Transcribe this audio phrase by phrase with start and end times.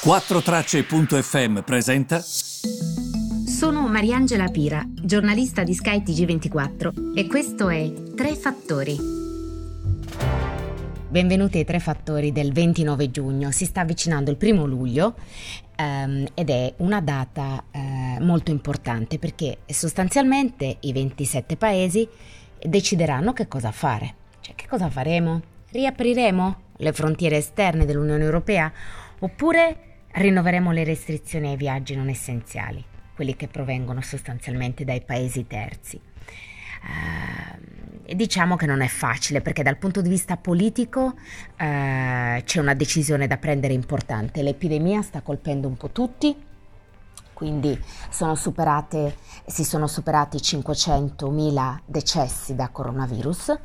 [0.00, 2.20] 4Tracce.fm presenta.
[2.20, 8.96] Sono Mariangela Pira, giornalista di Sky TG24 e questo è Tre Fattori.
[11.08, 13.50] Benvenuti ai Tre Fattori del 29 giugno.
[13.50, 15.16] Si sta avvicinando il primo luglio
[15.74, 22.08] ehm, ed è una data eh, molto importante perché sostanzialmente i 27 paesi
[22.60, 24.14] decideranno che cosa fare.
[24.42, 25.42] Cioè, che cosa faremo?
[25.72, 28.72] Riapriremo le frontiere esterne dell'Unione Europea
[29.20, 32.82] oppure Rinnoveremo le restrizioni ai viaggi non essenziali,
[33.14, 36.00] quelli che provengono sostanzialmente dai paesi terzi.
[36.80, 41.14] Uh, diciamo che non è facile perché dal punto di vista politico uh,
[41.56, 44.42] c'è una decisione da prendere importante.
[44.42, 46.34] L'epidemia sta colpendo un po' tutti,
[47.38, 53.56] quindi sono si sono superati 500.000 decessi da coronavirus.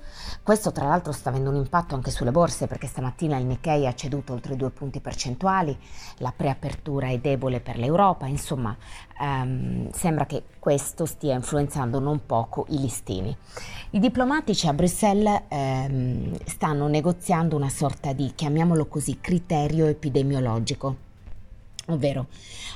[0.44, 3.95] Questo tra l'altro sta avendo un impatto anche sulle borse perché stamattina il Nikkei ha
[3.95, 5.76] ceduto oltre due punti percentuali,
[6.17, 8.78] la preapertura è debole per l'Europa, insomma
[9.20, 13.36] ehm, sembra che questo stia influenzando non poco i listini.
[13.89, 21.11] I diplomatici a Bruxelles ehm, stanno negoziando una sorta di, chiamiamolo così, criterio epidemiologico
[21.88, 22.28] ovvero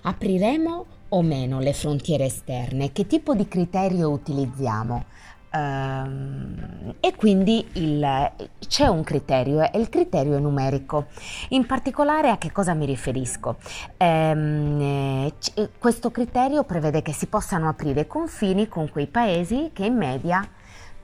[0.03, 5.05] apriremo o meno le frontiere esterne, che tipo di criterio utilizziamo?
[5.49, 8.31] Um, e quindi il,
[8.67, 11.07] c'è un criterio, è il criterio numerico.
[11.49, 13.57] In particolare a che cosa mi riferisco?
[13.97, 20.47] C- questo criterio prevede che si possano aprire confini con quei paesi che in media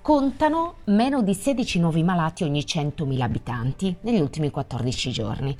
[0.01, 5.57] contano meno di 16 nuovi malati ogni 100.000 abitanti negli ultimi 14 giorni.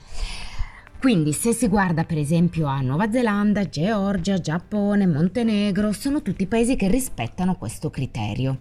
[1.04, 6.78] Quindi se si guarda per esempio a Nuova Zelanda, Georgia, Giappone, Montenegro, sono tutti paesi
[6.78, 8.60] che rispettano questo criterio.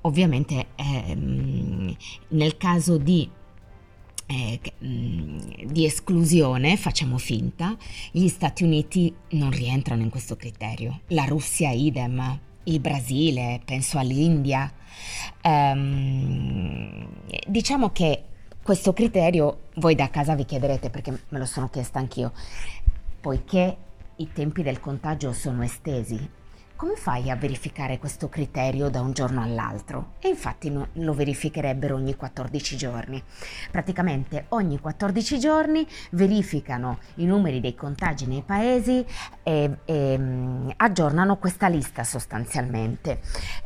[0.00, 1.96] Ovviamente ehm,
[2.30, 3.30] nel caso di
[4.26, 7.76] eh, mm, di esclusione, facciamo finta,
[8.10, 14.68] gli Stati Uniti non rientrano in questo criterio, la Russia idem, il Brasile, penso all'India.
[15.44, 17.06] Um,
[17.46, 18.24] diciamo che
[18.68, 22.32] questo criterio voi da casa vi chiederete perché me lo sono chiesta anch'io,
[23.18, 23.76] poiché
[24.16, 26.30] i tempi del contagio sono estesi,
[26.78, 30.12] come fai a verificare questo criterio da un giorno all'altro?
[30.20, 33.20] E infatti no, lo verificherebbero ogni 14 giorni.
[33.68, 39.04] Praticamente ogni 14 giorni verificano i numeri dei contagi nei paesi
[39.42, 43.22] e, e um, aggiornano questa lista sostanzialmente.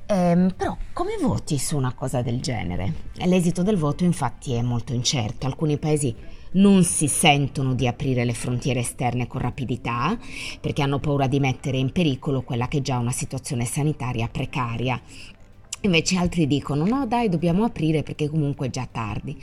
[0.06, 2.94] Ehm, però come voti su una cosa del genere?
[3.26, 5.44] L'esito del voto infatti è molto incerto.
[5.46, 6.16] Alcuni paesi
[6.52, 10.18] non si sentono di aprire le frontiere esterne con rapidità
[10.60, 15.00] perché hanno paura di mettere in pericolo quella che è già una situazione sanitaria precaria.
[15.84, 19.36] Invece altri dicono no dai dobbiamo aprire perché comunque è già tardi.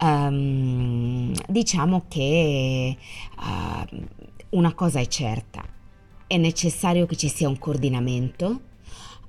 [0.00, 2.96] Um, diciamo che
[3.38, 3.96] uh,
[4.50, 5.64] una cosa è certa,
[6.26, 8.60] è necessario che ci sia un coordinamento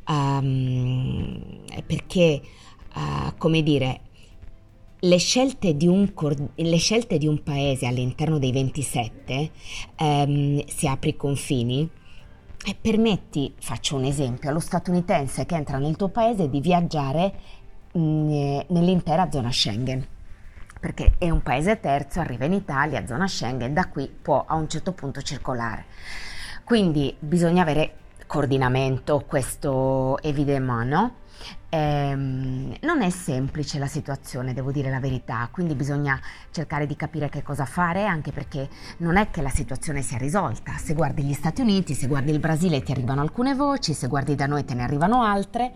[0.07, 1.41] um,
[1.85, 2.41] perché,
[2.93, 4.01] uh, come dire,
[5.03, 6.11] le scelte, un,
[6.53, 9.51] le scelte di un, paese all'interno dei 27,
[9.95, 11.89] ehm, se apri i confini,
[12.63, 17.33] e permetti, faccio un esempio, allo statunitense che entra nel tuo paese di viaggiare
[17.93, 20.07] mh, mm, nell'intera zona Schengen
[20.81, 24.67] perché è un paese terzo, arriva in Italia, zona Schengen, da qui può a un
[24.67, 25.85] certo punto circolare.
[26.63, 31.15] Quindi bisogna avere coordinamento, questo evidemment, no?
[31.73, 36.19] Ehm, non è semplice la situazione, devo dire la verità, quindi bisogna
[36.51, 40.73] cercare di capire che cosa fare, anche perché non è che la situazione sia risolta.
[40.77, 44.35] Se guardi gli Stati Uniti, se guardi il Brasile ti arrivano alcune voci, se guardi
[44.35, 45.71] da noi te ne arrivano altre,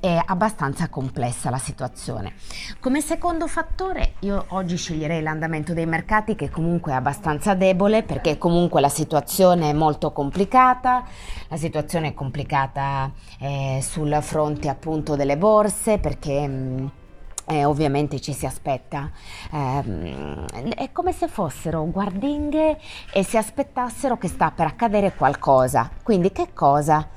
[0.00, 2.34] è abbastanza complessa la situazione.
[2.80, 8.38] Come secondo fattore io oggi sceglierei l'andamento dei mercati che comunque è abbastanza debole perché
[8.38, 11.04] comunque la situazione è molto complicata,
[11.48, 14.85] la situazione è complicata eh, sul fronte appunto
[15.16, 16.46] delle borse perché...
[16.46, 16.86] Mm,
[17.48, 19.08] eh, ovviamente ci si aspetta,
[19.52, 22.76] eh, è come se fossero guardinghe
[23.12, 25.88] e si aspettassero che sta per accadere qualcosa.
[26.02, 27.08] Quindi che cosa?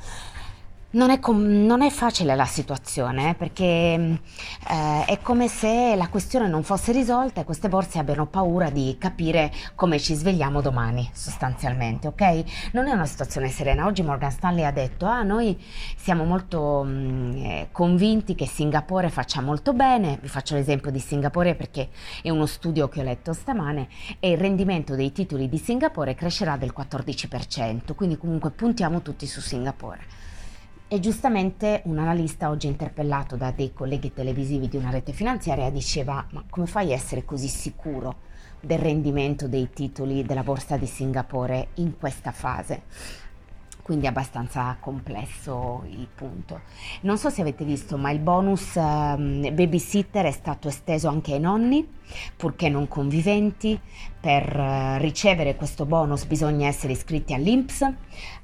[0.92, 6.08] Non è, com- non è, facile la situazione eh, perché eh, è come se la
[6.08, 11.08] questione non fosse risolta e queste borse abbiano paura di capire come ci svegliamo domani,
[11.14, 12.72] sostanzialmente, ok?
[12.72, 13.86] Non è una situazione serena.
[13.86, 15.64] Oggi Morgan Stanley ha detto: Ah, noi
[15.96, 20.18] siamo molto mh, mm, eh, convinti che Singapore faccia molto bene.
[20.20, 21.90] Vi faccio l'esempio di Singapore perché
[22.24, 23.90] è uno studio che ho letto stamane
[24.20, 27.94] e il rendimento dei titoli di Singapore crescerà del 14%.
[27.94, 30.18] Quindi, comunque, puntiamo tutti su Singapore.
[30.92, 36.26] E giustamente un analista oggi interpellato da dei colleghi televisivi di una rete finanziaria diceva
[36.32, 38.26] ma come fai a essere così sicuro?
[38.60, 42.82] del rendimento dei titoli della borsa di Singapore in questa fase
[43.90, 46.62] quindi è abbastanza complesso il punto.
[47.02, 51.40] Non so se avete visto, ma il bonus um, babysitter è stato esteso anche ai
[51.40, 51.90] nonni,
[52.38, 53.80] purché non conviventi.
[54.20, 57.92] Per uh, ricevere questo bonus bisogna essere iscritti all'INPS,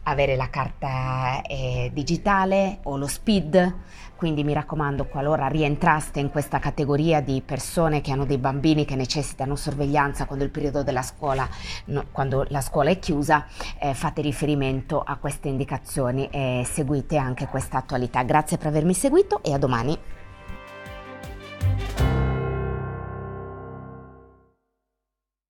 [0.01, 3.75] avere la carta eh, digitale o lo SPID,
[4.15, 8.95] quindi mi raccomando, qualora rientraste in questa categoria di persone che hanno dei bambini che
[8.95, 11.47] necessitano sorveglianza quando il periodo della scuola,
[11.85, 13.45] no, quando la scuola è chiusa,
[13.79, 18.23] eh, fate riferimento a queste indicazioni e seguite anche questa attualità.
[18.23, 19.97] Grazie per avermi seguito e a domani.